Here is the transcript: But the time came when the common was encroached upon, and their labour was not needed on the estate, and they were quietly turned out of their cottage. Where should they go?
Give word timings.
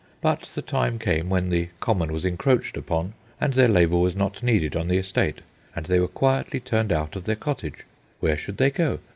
But 0.19 0.49
the 0.55 0.63
time 0.63 0.97
came 0.97 1.29
when 1.29 1.49
the 1.51 1.69
common 1.79 2.11
was 2.11 2.25
encroached 2.25 2.75
upon, 2.75 3.13
and 3.39 3.53
their 3.53 3.67
labour 3.67 3.99
was 3.99 4.15
not 4.15 4.41
needed 4.41 4.75
on 4.75 4.87
the 4.87 4.97
estate, 4.97 5.41
and 5.75 5.85
they 5.85 5.99
were 5.99 6.07
quietly 6.07 6.59
turned 6.59 6.91
out 6.91 7.15
of 7.15 7.25
their 7.25 7.35
cottage. 7.35 7.85
Where 8.19 8.35
should 8.35 8.57
they 8.57 8.71
go? 8.71 8.97